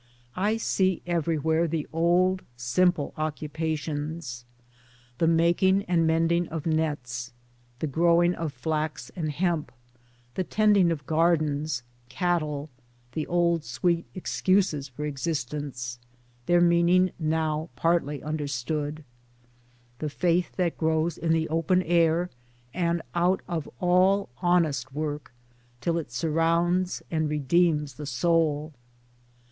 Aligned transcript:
I 0.35 0.57
see 0.57 1.03
everywhere 1.05 1.67
the 1.67 1.85
old 1.93 2.41
simple 2.57 3.13
occupations— 3.17 4.45
the 5.19 5.27
making 5.27 5.83
and 5.83 6.07
mending 6.07 6.47
of 6.47 6.65
nets, 6.65 7.33
the 7.77 7.85
growing 7.85 8.33
of 8.33 8.51
flax 8.51 9.11
and 9.15 9.29
hemp, 9.29 9.71
the 10.33 10.43
tending 10.43 10.89
of 10.89 11.05
gardens, 11.05 11.83
cattle— 12.09 12.71
the 13.13 13.27
old 13.27 13.63
sweet 13.63 14.07
excuses 14.15 14.87
for 14.87 15.05
existence, 15.05 15.99
their 16.47 16.61
meaning 16.61 17.11
now 17.19 17.69
partly 17.75 18.23
understood— 18.23 19.03
the 19.99 20.09
faith 20.09 20.55
that 20.55 20.79
grows 20.79 21.15
in 21.15 21.31
the 21.31 21.47
open 21.49 21.83
air 21.83 22.31
and 22.73 23.03
out 23.13 23.41
of 23.47 23.69
all 23.79 24.29
honest 24.41 24.95
work 24.95 25.31
till 25.79 25.99
it 25.99 26.11
surrounds 26.11 27.03
and 27.11 27.29
redeems 27.29 27.93
the 27.97 28.07
soul. 28.07 28.73